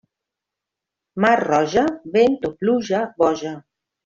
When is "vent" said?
2.17-2.39